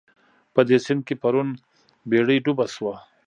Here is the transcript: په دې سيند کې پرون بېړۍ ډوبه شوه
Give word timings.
په 0.53 0.61
دې 0.67 0.77
سيند 0.85 1.01
کې 1.07 1.15
پرون 1.21 1.49
بېړۍ 2.09 2.37
ډوبه 2.45 2.65
شوه 2.73 2.93